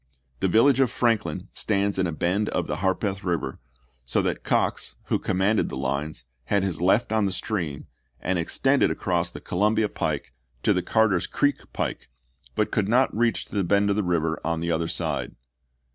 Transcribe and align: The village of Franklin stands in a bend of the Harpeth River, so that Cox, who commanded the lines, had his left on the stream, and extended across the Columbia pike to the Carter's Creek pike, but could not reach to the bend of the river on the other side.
The 0.39 0.47
village 0.47 0.79
of 0.79 0.89
Franklin 0.89 1.47
stands 1.53 1.99
in 1.99 2.07
a 2.07 2.11
bend 2.11 2.49
of 2.49 2.65
the 2.65 2.77
Harpeth 2.77 3.23
River, 3.23 3.59
so 4.03 4.23
that 4.23 4.43
Cox, 4.43 4.95
who 5.09 5.19
commanded 5.19 5.69
the 5.69 5.77
lines, 5.77 6.25
had 6.45 6.63
his 6.63 6.81
left 6.81 7.11
on 7.11 7.25
the 7.27 7.31
stream, 7.31 7.85
and 8.19 8.39
extended 8.39 8.89
across 8.89 9.29
the 9.29 9.39
Columbia 9.39 9.89
pike 9.89 10.33
to 10.63 10.73
the 10.73 10.81
Carter's 10.81 11.27
Creek 11.27 11.71
pike, 11.71 12.09
but 12.55 12.71
could 12.71 12.89
not 12.89 13.15
reach 13.15 13.45
to 13.45 13.55
the 13.55 13.63
bend 13.63 13.91
of 13.91 13.95
the 13.95 14.01
river 14.01 14.39
on 14.43 14.59
the 14.59 14.71
other 14.71 14.87
side. 14.87 15.35